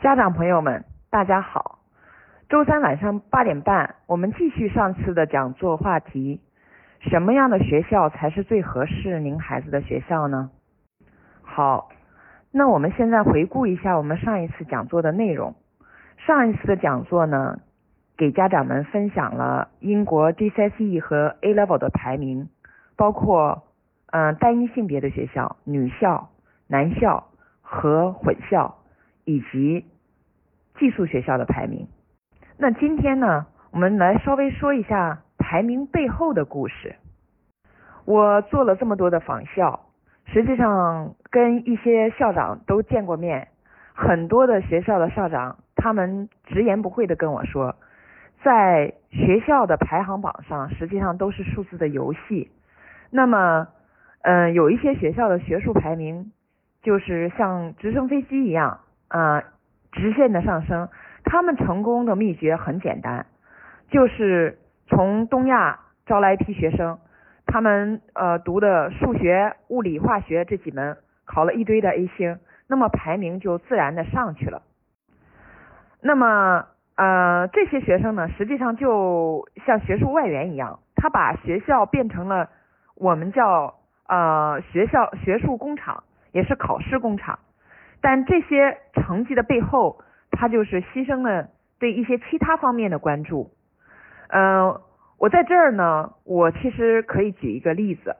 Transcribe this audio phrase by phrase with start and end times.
[0.00, 1.78] 家长朋友们，大家好。
[2.48, 6.40] 周三晚上八点半，我们继续上次的讲座话题：
[7.00, 10.50] 什么样的学校才是最合适您孩子的学校呢？
[11.42, 11.90] 好，
[12.50, 15.54] 那我们现在回顾一下我们上一次讲座的内容。
[16.16, 17.58] 上一次的讲座呢，
[18.16, 22.48] 给家长们分享了英国 GCSE 和 A Level 的排名，
[22.96, 23.64] 包括
[24.06, 26.30] 嗯单一性别的学校、女校、
[26.68, 27.28] 男校
[27.60, 28.76] 和混校。
[29.30, 29.84] 以及
[30.76, 31.86] 寄宿学校的排名。
[32.58, 36.96] 那今天呢，我们来稍微说一下排名背后的故事。
[38.06, 39.86] 我做了这么多的访校，
[40.26, 43.46] 实际上跟一些校长都见过面，
[43.94, 47.76] 很多的学校的校长，他们直言不讳的跟我说，
[48.42, 52.50] 在学校的排行榜上，实际上都是数字的游戏。
[53.10, 53.68] 那么，
[54.22, 56.32] 嗯，有一些学校的学术排名，
[56.82, 58.80] 就是像直升飞机一样。
[59.10, 59.42] 啊，
[59.90, 60.88] 直线的上升，
[61.24, 63.26] 他们成功的秘诀很简单，
[63.90, 66.98] 就是从东亚招来一批学生，
[67.44, 74.62] 他们呃读的数学、物理、化学这几门考了一堆的 A 星，那么排名就自然的上去了。
[76.00, 82.48] 那么呃这些学生呢，实际上就像学术外援一样，他把学校变成了
[82.94, 83.74] 我们叫
[84.06, 87.40] 呃学校学术工厂，也是考试工厂。
[88.02, 91.48] 但这些成绩的背后，他就是牺牲了
[91.78, 93.50] 对一些其他方面的关注。
[94.28, 94.80] 嗯，
[95.18, 98.16] 我在这儿呢，我其实可以举一个例子。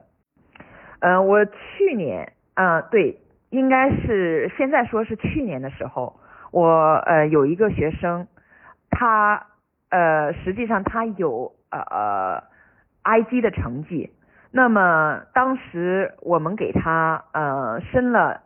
[0.99, 3.17] 嗯，我去年，呃，对，
[3.49, 6.19] 应该是现在说是去年的时候，
[6.51, 6.67] 我
[7.05, 8.27] 呃有一个学生，
[8.91, 9.47] 他
[9.89, 12.43] 呃实际上他有呃呃
[13.01, 14.11] I G 的成绩，
[14.51, 18.43] 那么当时我们给他呃申了。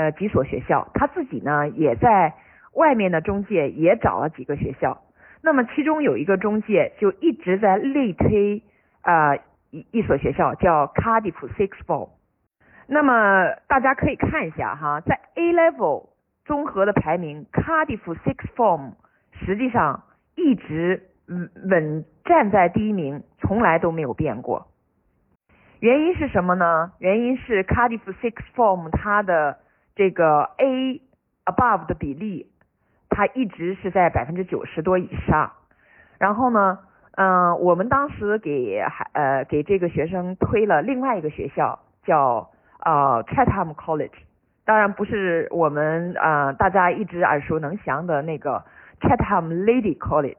[0.00, 2.32] 呃，几所学校，他自己呢也在
[2.72, 5.02] 外面的中介也找了几个学校，
[5.42, 8.62] 那么其中有一个中介就一直在力推
[9.02, 9.36] 啊
[9.70, 12.08] 一一所学校叫 Cardiff Sixth Form，
[12.86, 16.08] 那么大家可以看一下哈，在 A Level
[16.46, 18.94] 综合的排名，Cardiff Sixth Form
[19.44, 20.04] 实际上
[20.34, 24.68] 一直稳稳站在第一名，从来都没有变过。
[25.80, 26.92] 原因是什么呢？
[26.98, 29.58] 原因是 Cardiff Sixth Form 它的
[29.96, 31.00] 这个 A
[31.44, 32.46] above 的比例，
[33.08, 35.52] 它一直是在百分之九十多以上。
[36.18, 36.78] 然后呢，
[37.16, 42.50] 嗯，我们当时给还呃给这个学生推了另外一个学校，叫
[42.84, 44.12] 呃 Chatham College。
[44.64, 48.64] 当然不是我们啊大家一直耳熟能详的那个
[49.00, 50.36] Chatham Lady College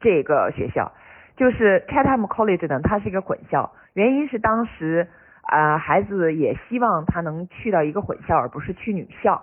[0.00, 0.92] 这个学校，
[1.36, 5.08] 就是 Chatham College 呢，它是一个混校，原因是当时。
[5.50, 9.42] 呃，孩子也希望他能去到一个混校，而不是去女校。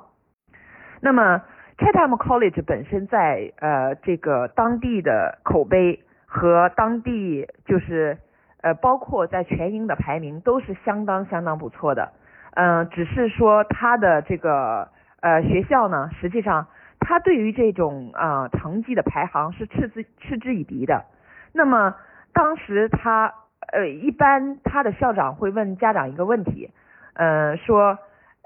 [1.01, 1.41] 那么
[1.77, 8.17] ，Chatham College 本身在呃这个当地的口碑和当地就是
[8.61, 12.13] 呃包括在全英的排名都是相当相当不错的。
[12.55, 14.87] 嗯，只是说他的这个
[15.19, 16.67] 呃学校呢，实际上
[17.01, 21.03] 他对于这种啊成绩的排行是嗤之嗤之以鼻的。
[21.51, 21.97] 那么
[22.31, 23.33] 当时他。
[23.71, 26.71] 呃，一般他的校长会问家长一个问题，
[27.13, 27.97] 呃，说，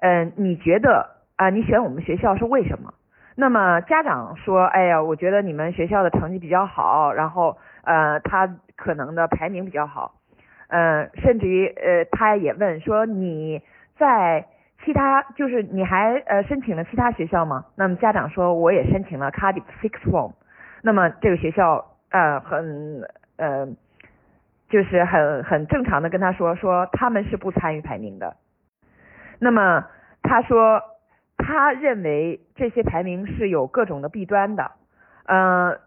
[0.02, 2.94] 嗯，你觉得啊，你选我们学校是为什么？
[3.36, 10.16] 那么家长说，哎呀，我觉得你们学校的成绩比较好，然后呃，他可能的排名比较好，
[10.70, 13.62] 嗯，甚至于呃，他也问说，你
[13.98, 14.48] 在
[14.84, 17.66] 其他就是你还呃申请了其他学校吗？
[17.76, 20.34] 那么家长说，我也申请了 Cardiff Sixth Form，
[20.82, 23.04] 那么这个学校呃很
[23.38, 23.68] 呃。
[24.72, 28.38] 就是很很正常的跟他说说他们是不参与排名的，
[29.38, 29.86] 那么
[30.24, 30.82] 他说
[31.36, 34.72] 他认为这些排名是有各种的弊端的，
[35.26, 35.78] 嗯，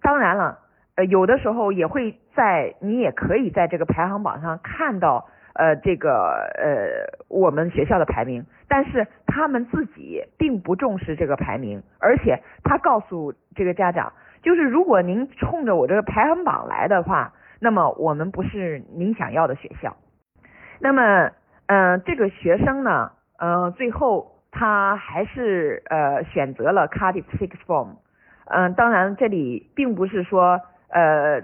[0.00, 0.60] 当然了，
[0.94, 14.12] 呃有的时候也会在你也可以在这个排行榜上看到呃这个呃我们学校的排名，但是他们自己并不重视这个排名，而且他告诉这个家长，
[14.42, 17.32] 就是如果您冲着我这个排行榜来的话。
[17.60, 19.96] 那么我们不是您想要的学校。
[20.80, 21.32] 那么，
[21.66, 27.96] 嗯，这个学生呢，嗯，最后他还是呃选择了 Cardiff Sixth Form。
[28.46, 31.42] 嗯，当然这里并不是说呃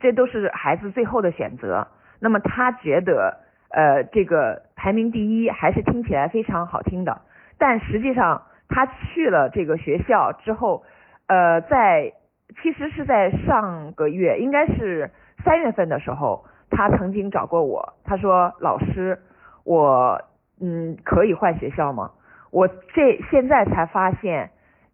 [0.00, 1.86] 这都是孩子最后的选择。
[2.18, 3.38] 那么他觉得
[3.70, 7.22] 呃这个排名第一还是听起来非常好听的，
[7.58, 10.82] 但实际上他去了这个学校之后，
[11.28, 12.14] 呃，在
[12.60, 15.12] 其实是在上个月，应该是。
[15.44, 19.18] 三月份的时候，他曾经找过我，他说：“老师，
[19.64, 20.20] 我
[20.60, 22.12] 嗯可以换学校吗？”
[22.50, 24.50] 我这现在才发现，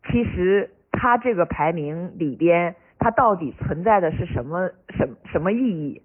[0.09, 6.03] 其实他这个排名里边，它到底存在的是什么什什么意义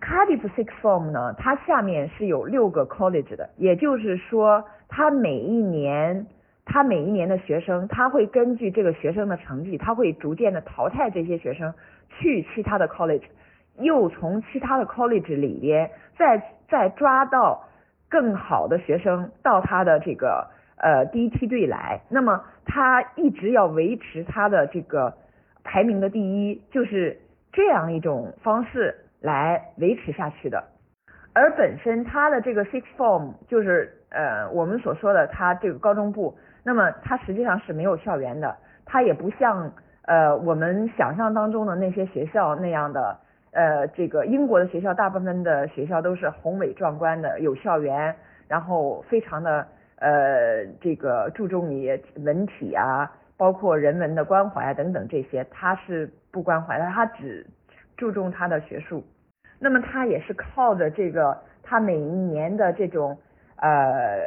[0.00, 6.26] ？Cardiff Sixth Form 呢，它下面是有六个 college 的，也就是说，它每一年，
[6.64, 11.74] 它每一年的学生，他会根据这个学生的成绩，他会逐渐的淘汰这些学生，
[12.08, 13.24] 去其他的 college，
[13.78, 17.64] 又从其他的 college 里边，再再抓到
[18.08, 20.48] 更好的学生到他的这个。
[20.76, 25.14] 呃，第一梯队来，那么他一直要维持他的这个
[25.62, 27.16] 排名的第一，就是
[27.52, 30.62] 这样一种方式来维持下去的。
[31.32, 38.54] 而本身他的这个 six form 就是呃我们所说的他这个高中部，那么它实际上是没有校园的，
[38.84, 39.72] 它也不像
[40.02, 43.16] 呃我们想象当中的那些学校那样的
[43.54, 48.14] 呃这个英国的学校，大部分的学校都是宏伟壮观的，有校园，
[48.46, 49.66] 然后非常的。
[49.96, 57.46] 呃，这个注重于文体啊，包括人文的关怀啊等等这些，他是不关怀的，他只
[57.96, 59.02] 注重他的学术。
[59.58, 63.16] 那么他也是靠着这个，他每一年的这种
[63.56, 64.18] 呃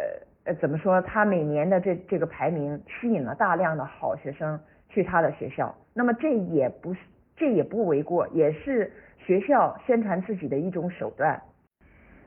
[0.46, 1.00] 呃，怎么说？
[1.02, 4.60] 他每年的这这个排名，吸引了大量的好学生
[4.90, 5.76] 去他的学校。
[5.94, 7.00] 那么这也不是，
[7.38, 11.42] 这也不为过，也是学校宣传自己的一种手段。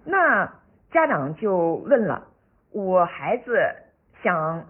[0.05, 0.51] 那
[0.91, 2.29] 家长就问了。
[2.73, 3.59] 我孩子
[4.23, 4.65] 想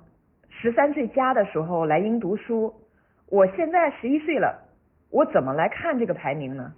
[0.49, 2.75] 十三岁加的时候来英读书，
[3.29, 4.59] 我现在十一岁了，
[5.11, 6.73] 我怎么来看这个排名呢？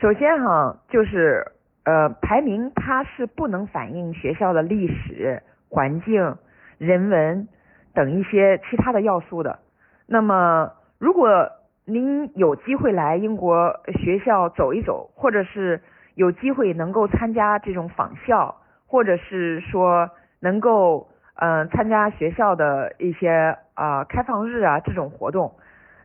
[0.00, 1.46] 首先哈，就是
[1.84, 6.36] 呃排名它是不能反映学校的历史环境、
[6.78, 7.46] 人文
[7.94, 9.60] 等一些其他的要素的。
[10.08, 11.52] 那么如果
[11.86, 15.80] 您有机会来英国学校走一走，或者是
[16.14, 18.54] 有机会能够参加这种访校。
[18.88, 25.56] 或者是说能够嗯参加学校的一些啊开放日啊这种活动，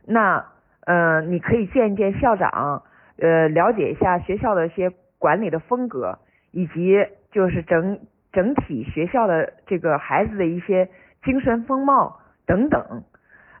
[0.04, 0.44] 那
[0.84, 2.82] 嗯你可以见一见校长，
[3.18, 4.90] 呃了解一下学校的一些
[5.20, 6.18] 管理的风格，
[6.50, 8.00] 以及就是整
[8.32, 10.88] 整体学校的这个孩子的一些
[11.22, 13.04] 精神风貌等等，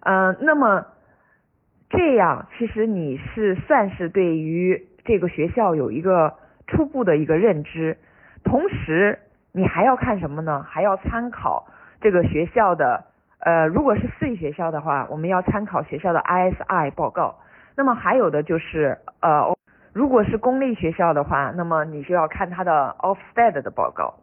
[0.00, 0.84] 嗯那么
[1.92, 6.34] 这样其实你是算是对于这个学校有一个
[6.66, 7.98] 初步的一个认知。
[8.44, 9.18] 同时，
[9.52, 10.62] 你还要看什么呢？
[10.68, 11.66] 还要参考
[12.00, 13.04] 这个学校的，
[13.40, 17.36] 呃，如果是私立学校的话，我们要参考学校的 ISI 报告。
[17.76, 19.54] 那么还有的就是，呃，
[19.92, 24.14] 如果是公立学校的话，那么你就要看它的 Ofsted 的报告。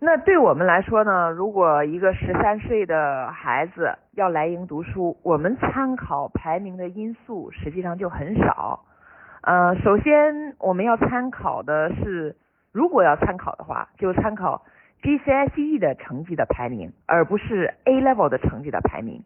[0.00, 8.84] 那对我们来说呢，如果一个十三岁的孩子要来英读书，我们参考排名的因素实际上就很少。
[9.42, 12.36] 呃，首先我们要参考的是。
[12.72, 14.62] 如果要参考的话，就参考
[15.02, 19.24] GCSE 的成绩的排名，而不是 A level 的成绩的排名。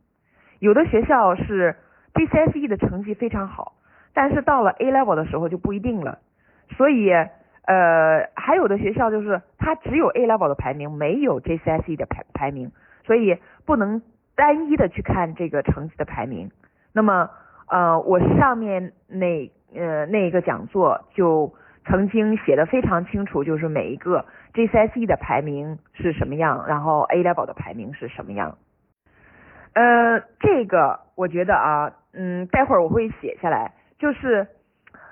[0.61, 1.77] 有的学校是
[2.15, 3.75] GCSE 的成绩非常好，
[4.15, 6.20] 但是到了 A level 的时候就不一定了。
[6.70, 7.11] 所以，
[7.66, 12.70] 呃，还有的学校就是它只有 A level 的排名，没有 GCSE 的排排名，
[13.05, 14.02] 所以不能
[14.34, 16.50] 单一的去看这个成绩的排名。
[16.93, 17.31] 那么，
[17.69, 21.55] 呃，我上面那呃那一个讲座就。
[21.87, 24.25] 曾经写的非常清楚，就是每一个
[24.55, 28.56] GCSE 的排名是什么样，然后 A level 的排名是什么样。
[29.75, 33.74] 呃，这个我觉得啊，嗯，待会儿我会写下来。
[33.98, 34.46] 就是，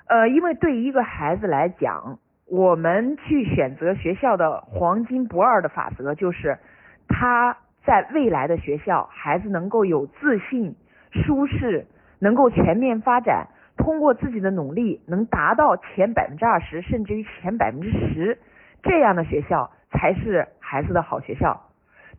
[0.07, 2.17] 呃，因为对于一个孩子来讲，
[2.53, 6.59] 我们去选择学校的黄金不二的法则，就是
[7.07, 10.75] 他在未来的学校，孩子能够有自信、
[11.09, 11.87] 舒适，
[12.19, 13.47] 能够全面发展。
[13.75, 18.37] 通过自己的努力，能达到前百分之二十，甚至于前百分之十，
[18.83, 21.59] 这样的学校才是孩子的好学校。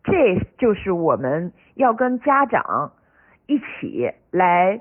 [0.02, 2.90] 这就是我们要跟家长
[3.46, 4.80] 一起来，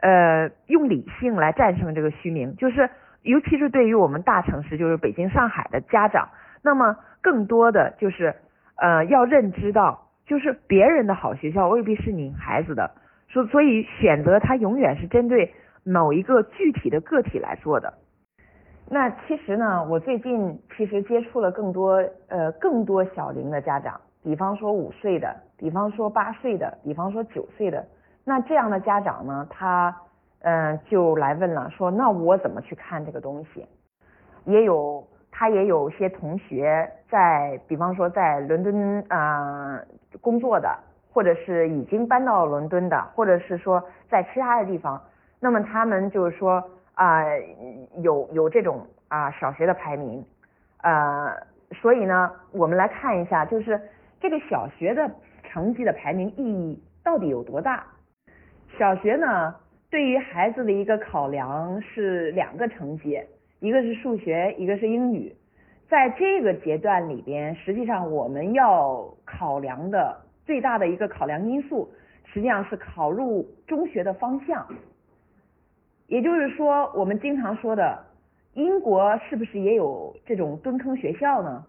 [0.00, 2.56] 呃，用理性来战胜这个虚名。
[2.56, 2.90] 就是，
[3.22, 6.28] 尤其是对于我们大城市，就是北京、上海的家长，
[6.62, 8.34] 那么更多的就是，
[8.76, 12.90] 呃，要认知到，就是别人的好学校未必是你孩子的，
[13.28, 15.54] 所所以选择它永远是针对。
[15.84, 17.94] 某一个具体的个体来做的。
[18.90, 27.82] 那其实呢，我最近其实接触了更多呃更多小龄的家长，比方说五岁的，比方说八岁的，比方说九岁的。
[28.22, 29.96] 那这样的家长呢，他
[30.40, 33.66] 嗯就来问了，说那我怎么去看这个东西？
[34.44, 39.80] 也有他也有些同学在，比方说在伦敦啊
[40.20, 40.76] 工作的，
[41.12, 45.00] 或者是已经搬到伦敦的，或者是说在其他的地方。
[45.40, 46.62] 那么他们就是说
[46.94, 47.22] 啊，
[48.02, 50.24] 有有这种啊小学的排名，
[50.82, 51.32] 呃，
[51.80, 53.80] 所以呢，我们来看一下，就是
[54.20, 55.08] 这个小学的
[55.44, 57.84] 成绩的排名意义到底有多大？
[58.78, 59.54] 小学呢，
[59.90, 63.18] 对于孩子的一个考量是两个成绩，
[63.58, 65.34] 一个是数学，一个是英语。
[65.88, 70.14] 在这个阶段里边，实际上我们要考量的
[70.44, 71.88] 最大的一个考量因素，
[72.26, 74.66] 实际上是考入中学的方向。
[76.06, 77.98] 也就是说，我们经常说的，
[78.52, 81.64] 英国是不是也有这种蹲坑学校呢？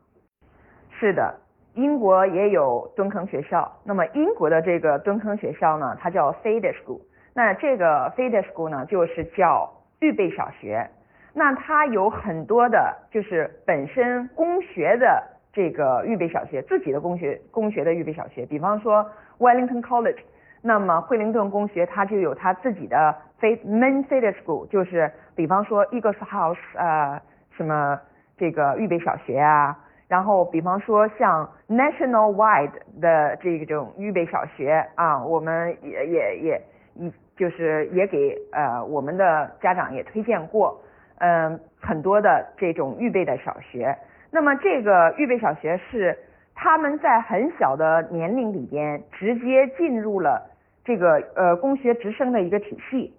[1.00, 1.34] 是的。
[1.76, 7.00] 英国也有蹲坑学校，那么英国的这个蹲坑学校呢，它叫 feeder school。
[7.34, 10.90] 那这个 feeder school 呢，就是叫预备小学。
[11.34, 18.46] 那它有很多的，就是本身公学的这个预备小学，自己的公学公学的预备小学。
[18.46, 19.06] 比方说
[19.38, 20.18] Wellington College，
[20.62, 27.22] 那么惠灵顿公学它就有它自己的 FA，main feeder school，就是比方说 Eagles House 呃
[27.56, 28.00] 什么
[28.38, 29.78] 这个预备小学啊。
[30.10, 36.62] 然后，比方说像 national wide 的这种预备小学啊，我们也也也
[37.00, 40.80] 一就是也给呃我们的家长也推荐过，
[41.20, 43.98] 嗯，很多的这种预备的小学。
[44.32, 46.16] 那么这个预备小学是
[46.54, 50.46] 他们在很小的年龄里边直接进入了
[50.84, 53.14] 这个呃公学直升的一个体系，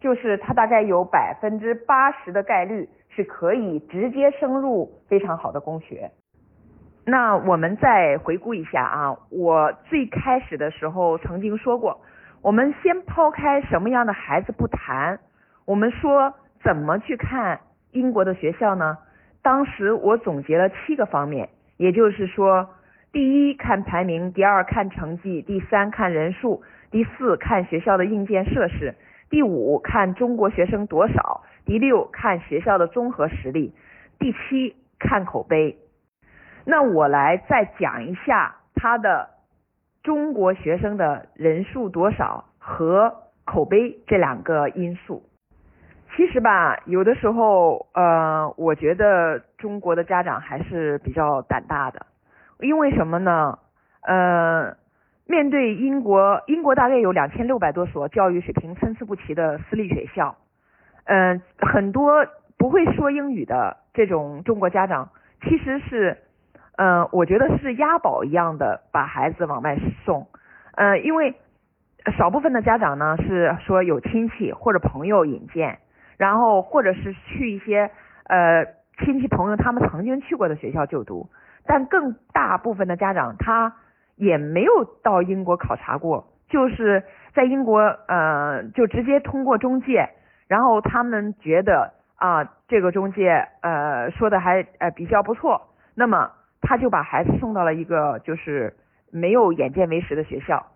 [0.00, 6.10] 就是它大概有百分之八十的概率是可以直接升入非常好的公学。
[7.06, 11.98] 那我们再回顾一下啊，我最开始的时候曾经说过，
[12.42, 15.20] 我们先抛开什么样的孩子不谈，
[15.66, 16.32] 我们说
[16.64, 17.60] 怎么去看
[17.92, 18.96] 英国的学校呢？
[19.42, 22.70] 当时我总结了七个方面，也就是说，
[23.12, 28.94] 第一看排名，第二看成绩，第三看人数，第四看学校的硬件设施，
[29.28, 33.74] 第五看中国学生多少，第六看学校的综合实力，
[34.18, 35.76] 第七看口碑。
[36.64, 39.28] 那我来再讲一下他的
[40.02, 43.14] 中国学生的人数多少和
[43.44, 45.22] 口碑这两个因素。
[46.16, 52.06] 其实吧，有的时候，呃，我觉得中国的家长还是比较胆大的，
[52.60, 53.58] 因为什么呢？
[54.02, 54.76] 呃，
[55.26, 60.36] 面对英国，英国大概有两千六百多所教育水平参差不齐的私立学校，
[61.04, 62.26] 嗯，很多
[62.58, 65.10] 不会说英语的这种中国家长，
[65.42, 66.16] 其实是。
[66.82, 70.28] 嗯，我觉得是押宝一样的把孩子往外送，
[70.76, 71.34] 嗯，因为
[72.16, 75.78] 少部分的家长呢是说有亲戚或者朋友引荐，
[76.16, 77.90] 然后或者是去一些
[78.24, 78.64] 呃
[78.96, 81.28] 亲戚朋友他们曾经去过的学校就读，
[81.66, 83.74] 但更大部分的家长他
[84.16, 84.72] 也没有
[85.02, 87.02] 到英国考察过，就是
[87.34, 90.08] 在英国呃就直接通过中介，
[90.48, 96.30] 然后他们觉得啊这个中介呃说的还呃比较不错，那么。
[96.62, 98.74] 他就把孩子送到了一个就是
[99.10, 100.66] 没有眼见为实的学校，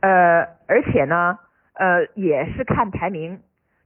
[0.00, 1.38] 呃，而且呢，
[1.74, 3.40] 呃，也是看排名。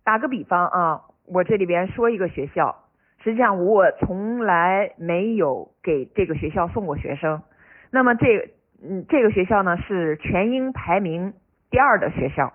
[0.04, 2.84] 打个比方啊，我这里边说一个学校，
[3.24, 7.42] 实际上我从来没有给这个学校送过学生。
[7.90, 11.32] 那么这嗯这个学校呢是全英排名
[11.70, 12.52] 第二的学校，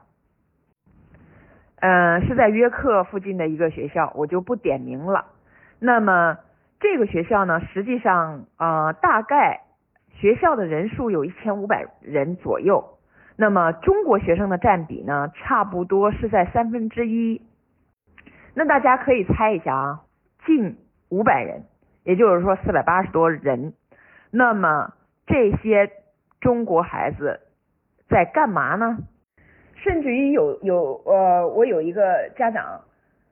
[1.79, 5.25] 嗯，是在约克附近的一个学校，我就不点名了。
[5.79, 6.37] 那么。
[6.79, 9.61] 这个学校呢，实际上啊，大概
[10.11, 12.99] 学校的人数有一千五百人左右。
[13.35, 17.41] 那么中国学生的占比呢，差不多是在三分之一。
[18.53, 20.01] 那大家可以猜一下啊，
[20.45, 20.77] 近
[21.09, 21.63] 五百人，
[22.03, 23.73] 也就是说四百八十多人。
[24.29, 24.93] 那么
[25.25, 25.91] 这些
[26.41, 27.39] 中国孩子
[28.07, 28.99] 在干嘛呢？
[29.75, 32.81] 甚至于有有呃，我有一个家长，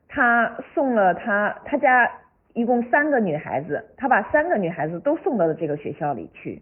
[0.07, 2.11] 他送了他他家。
[2.55, 6.59] 一共三个女孩子，他把三个女孩子都送到了这个学校里去。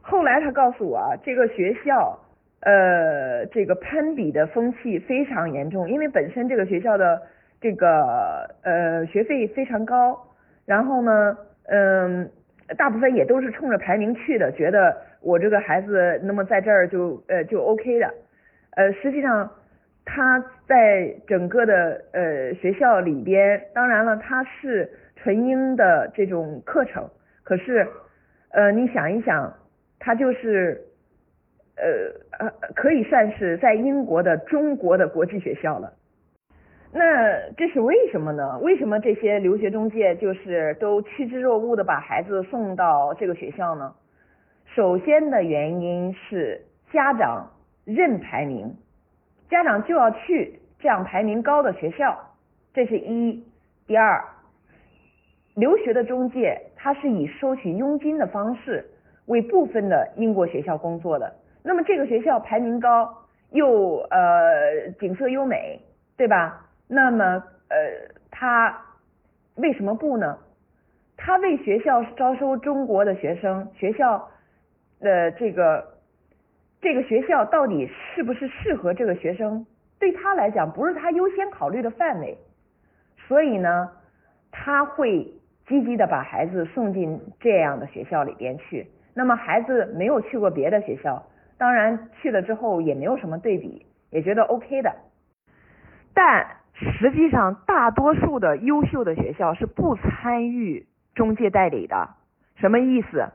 [0.00, 2.18] 后来他告诉我啊，这个学校
[2.60, 7.20] 呃，这个攀比的风气非常严重，因为本身这个学校的
[7.60, 10.16] 这个呃学费非常高，
[10.64, 12.30] 然后呢，嗯，
[12.78, 18.14] 大部分也都是冲着排名去的，觉得我这个孩子那么在这儿就呃就 OK 的，
[18.76, 19.50] 呃，实际上。
[20.08, 24.88] 他在整个的呃学校里边，当然了，他是
[25.26, 27.10] 纯英的这种课程，
[27.42, 27.84] 可是
[28.50, 29.52] 呃你想一想，
[29.98, 30.80] 他就是
[31.74, 35.92] 呃呃可以算是在英国的中国的国际学校了。
[36.92, 38.56] 那这是为什么呢？
[38.60, 43.92] 为什么这些留学中介就是都趋之若鹜的把孩子送到这个学校呢？
[44.76, 47.50] 首先的原因是家长
[47.84, 48.76] 认排名。
[49.50, 52.16] 家长就要去这样排名高的学校，
[52.72, 53.44] 这是一。
[53.88, 54.24] 第二，
[55.56, 58.88] 留学的中介他是以收取佣金的方式
[59.24, 61.34] 为部分的英国学校工作的。
[61.62, 63.12] 那么这个学校排名高，
[63.50, 65.80] 又呃景色优美，
[66.16, 66.64] 对吧？
[66.86, 67.76] 那么呃
[68.30, 68.78] 他
[69.56, 70.38] 为什么不呢？
[71.16, 74.28] 他为学校招收中国的学生，学校
[75.00, 75.82] 的这个
[76.82, 79.66] 这个学校到底是不是适合这个学生？
[79.98, 82.36] 对他来讲，不是他优先考虑的范围，
[83.26, 83.90] 所以呢，
[84.52, 85.26] 他会
[85.66, 88.86] 积极的把孩子送进这样的学校里边去。
[89.14, 91.22] 那么孩子没有去过别的学校，
[91.58, 94.94] 当然去了之后也没有什么对比，也觉得 OK 的。
[96.14, 102.10] 但实际上，大多数的优秀的学校是不参与中介代理的。
[102.56, 103.28] 什么意思？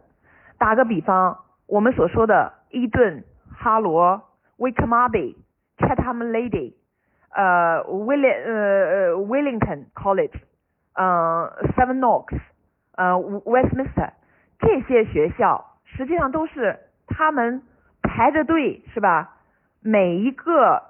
[0.57, 3.23] 打个比方，我们所说的伊顿、
[3.53, 4.23] 哈罗、
[4.57, 5.35] Wickham Abbey。
[5.77, 6.75] Chatham Lady，
[7.33, 10.35] 呃，William 呃呃 Willington College，
[11.01, 12.37] 呃，Seven Oaks，
[12.95, 14.11] 呃，Westminster，
[14.59, 16.77] 这些学校实际上都是
[17.07, 17.63] 他们
[18.03, 19.33] 排着队是吧？
[19.81, 20.83] 每一个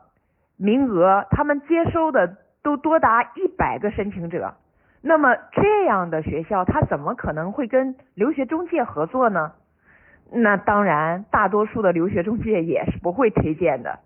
[0.57, 4.55] 名额他们接收的都多达一百个申请者，
[5.01, 9.53] 那么这样的学校他怎么可能会跟留学中介合作呢？
[10.29, 13.99] 那当然，大多数的留学中介也是不会推荐的。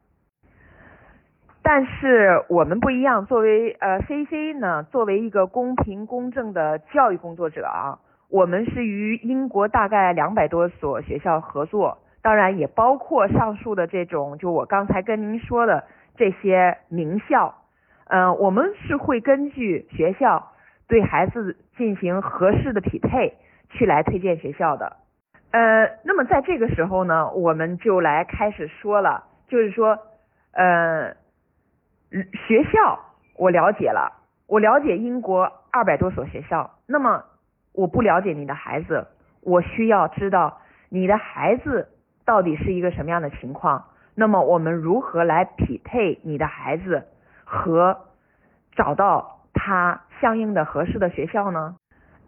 [1.67, 7.97] 但是我们不一样，作为呃 C C 呢，作为一个公平公正的教育工作者啊，
[8.29, 15.83] 我们是与英国大概两百多所学校合作，当然也包括上述的这种，就我刚才跟您说的
[16.15, 17.55] 这些名校，
[18.09, 20.51] 嗯，我们是会根据学校
[20.87, 23.33] 对孩子进行合适的匹配，
[23.71, 24.97] 去来推荐学校的。
[25.49, 29.97] 呃，那么在这个时候呢，我们就来开始说了，就是说，
[30.53, 31.15] 呃。
[32.47, 32.99] 学校
[33.37, 34.11] 我了解了，
[34.47, 36.71] 我了解英国二百多所学校。
[36.87, 37.23] 那么
[37.73, 39.07] 我不了解你的孩子，
[39.41, 41.89] 我需要知道你的孩子
[42.25, 43.85] 到底是一个什么样的情况。
[44.15, 47.05] 那么我们如何来匹配你的孩子
[47.43, 47.97] 和
[48.75, 51.75] 找到他相应的合适的学校呢？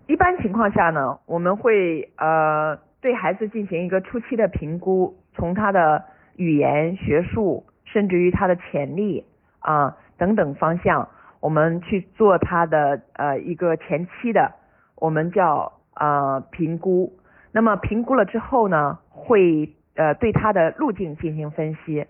[0.07, 6.03] 一般情况下呢，我们会呃对孩子进行一个初期的评估，从他的
[6.35, 9.25] 语言、学术，甚至于他的潜力。
[9.59, 14.53] 啊，等等方向，我们去做他的呃一个前期的，
[14.95, 17.13] 我们叫呃评估。
[17.51, 22.05] 那么评估了之后呢，会呃对他的路径进行分析，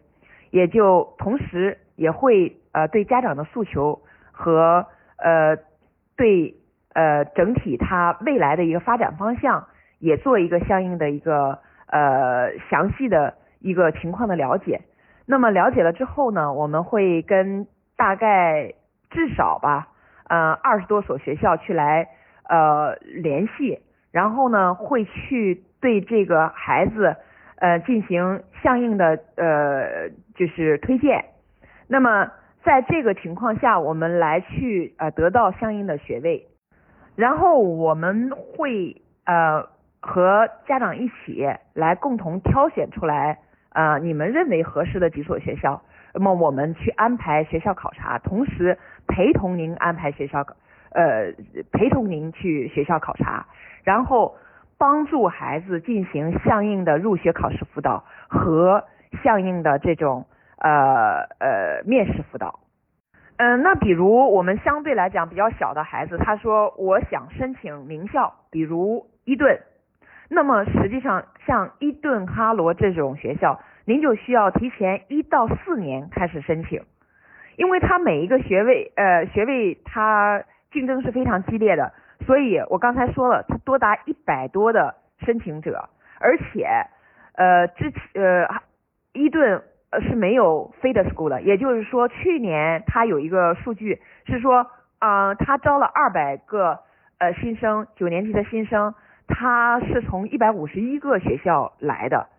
[0.51, 4.85] 也就同时也会呃对家长的诉求和
[5.17, 5.57] 呃
[6.15, 6.55] 对
[6.93, 9.67] 呃整体他未来的一个发展方向，
[9.99, 14.81] 也做一个相应的一个呃详细的一个情况的了解。
[15.29, 18.73] 那么了解了之后呢，我们会跟大概
[19.09, 19.89] 至少吧，
[20.29, 22.07] 呃二十多所学校去来
[22.47, 23.79] 呃联系，
[24.13, 27.17] 然后呢会去对这个孩子
[27.57, 31.25] 呃进行相应的呃就是推荐。
[31.89, 32.31] 那么
[32.63, 36.47] 在这个情况下，我们来去呃得到相应的学位，
[37.17, 39.67] 然后我们会呃
[39.99, 43.39] 和家长一起来共同挑选出来。
[43.77, 45.83] 啊，你们认为合适的几所学校，
[46.15, 48.75] 那么我们去安排学校考察，同时
[49.07, 50.43] 陪同您安排学校，
[50.89, 51.31] 呃，
[51.71, 53.45] 陪同您去学校考察，
[53.83, 54.35] 然后
[54.79, 58.83] 帮助孩子进行相应的入学考试辅导和
[59.21, 60.25] 相应的这种
[60.57, 62.59] 呃呃面试辅导。
[63.37, 69.59] 嗯，那比如我们相对来讲比较小的孩子，他说我想申请名校，比如伊顿。
[70.29, 76.81] 那么实际上，像伊顿、哈罗这种学校，您就需要提前一到四年开始申请，
[77.55, 81.93] 因为它每一个学位，呃，学位它竞争是非常激烈的，
[82.25, 85.87] 所以我刚才说了，它多达一百多的申请者，
[86.19, 86.67] 而且，
[87.31, 88.61] 呃，之前呃，
[89.13, 89.63] 伊顿
[90.01, 94.67] 是没有 feed school 的，也就是说，去年它有一个数据是说，
[94.99, 96.79] 啊，它招了二百个
[97.19, 98.93] 呃新生，九年级的新生。
[99.29, 102.29] 他是从一百五十一个学校来的，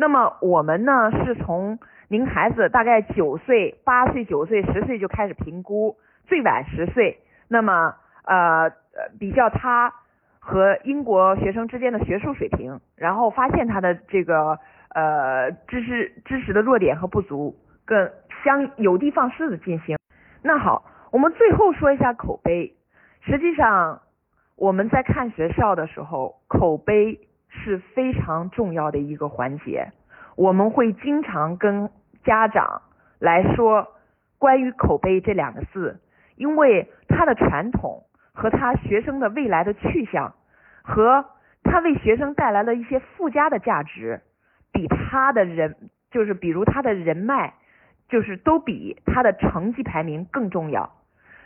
[0.00, 5.94] 那么我们呢是从您孩子大概九岁、八岁、九岁、十岁就开始评估，
[6.26, 8.72] 最晚十岁，那么呃
[9.18, 9.92] 比较他
[10.38, 14.58] 和英国学生之间的学术水平，然后发现他的这个
[14.94, 18.10] 呃知识知识的弱点和不足，更
[18.42, 19.98] 相有的放矢的进行。
[20.42, 20.82] 那好，
[21.12, 22.74] 我们最后说一下口碑，
[23.20, 24.00] 实际上。
[24.56, 27.18] 我们在看学校的时候，口碑
[27.50, 29.92] 是非常重要的一个环节。
[30.36, 31.90] 我们会经常跟
[32.24, 32.80] 家长
[33.18, 33.88] 来说
[34.38, 36.00] 关于口碑这两个字，
[36.36, 40.34] 因为他的传统和他学生的未来的去向，
[40.82, 41.26] 和
[41.62, 44.22] 他为学生带来了一些附加的价值，
[44.72, 45.76] 比他的人
[46.10, 47.52] 就是比如他的人脉，
[48.08, 50.90] 就是都比他的成绩排名更重要。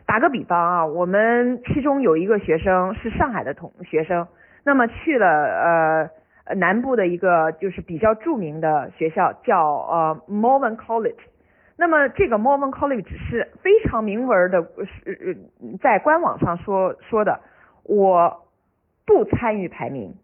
[0.06, 4.28] 打个比方啊，我们其中有一个学生是上海的同学生，
[4.64, 11.20] 那么去了呃南部的一个就是比较著名的学校，叫呃 Morven College。
[11.76, 14.62] 那么这个 Morven College 是非常明文的，
[15.04, 15.36] 是
[15.82, 17.40] 在官网上说说的，
[17.82, 18.46] 我
[19.04, 20.14] 不参与排名，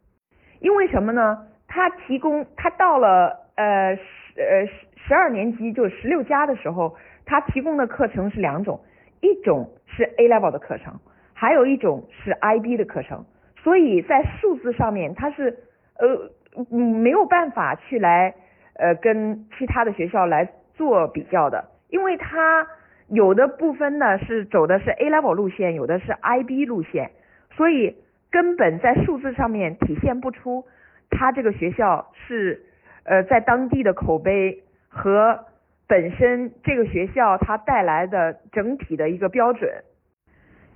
[0.60, 1.46] 因为什么呢？
[1.66, 4.72] 他提供他到了呃十呃十
[5.08, 8.80] 十二年级就十六加的时候，他提供的课程是两种。
[9.20, 10.98] 一种是 A level 的课程，
[11.34, 13.26] 还有一种是 IB 的课程，
[13.62, 15.56] 所以在数字上面它是
[15.98, 16.30] 呃
[16.68, 18.34] 没有办法去来
[18.74, 22.66] 呃跟其他的学校来做比较的，因为它
[23.08, 27.10] 有的部分呢是走的是 A level 路线，有的是 IB 路线，
[27.52, 27.96] 所以
[28.30, 30.64] 根本在数字上面体现不出
[31.10, 32.62] 它这个学校是
[33.04, 35.46] 呃在当地的口碑和。
[35.90, 39.68] 本身这个学校它带来的整体的一个标准，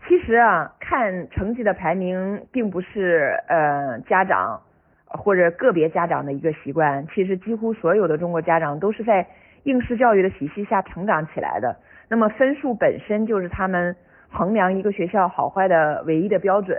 [0.06, 4.60] 其实啊，看成绩的排名并不是呃家长
[5.06, 9.26] 或者个别家长的一个习惯，其实几乎所有的中国家长都是在
[9.62, 11.76] 应试教育的体系下成长起来的。
[12.08, 13.96] 那么分数本身就是他们
[14.28, 16.76] 衡量一个学校好坏的唯一的标准。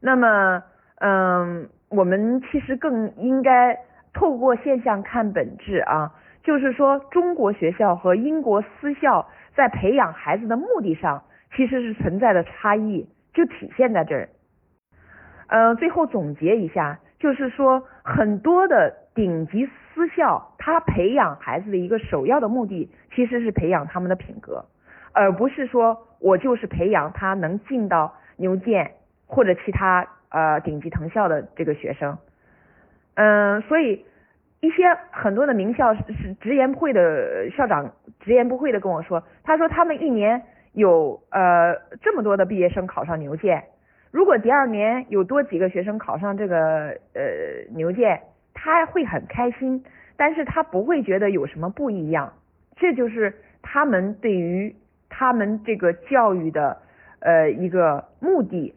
[0.00, 0.62] 那么，
[1.00, 3.78] 嗯，我们其实更应该
[4.12, 6.12] 透过现象看本质啊。
[6.42, 11.22] 就是说，中国学校和英国私校在培养孩子的目的上，
[11.54, 14.28] 其实是存在的差异，就体现在这儿。
[15.48, 24.64] 呃，最后总结一下，就是说，很多的顶级私校，他培养孩子的一个首要的目的，其实是培养他们的品格，
[25.12, 28.92] 而不是说我就是培养他能进到牛剑
[29.26, 32.18] 或者其他呃顶级藤校的这个学生。
[33.14, 34.04] 嗯，所以。
[34.62, 36.02] 一些很多的名校是
[36.40, 40.42] 直言不讳的校长直言不讳的跟我说，他说他们一年
[40.76, 43.64] 有呃这么多的毕业生考上牛剑，
[44.10, 47.22] 如果第二年有多几个学生考上这个呃
[47.74, 48.20] 牛剑，
[48.52, 49.82] 他会很开心，
[50.18, 52.30] 但是他不会觉得有什么不一样，
[52.76, 54.76] 这就是他们对于
[55.08, 56.76] 他们这个教育的
[57.20, 58.74] 呃一个目的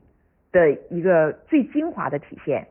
[0.53, 2.65] 的一个最精华的体现。